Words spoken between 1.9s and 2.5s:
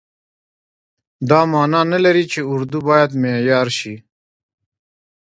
نه لري چې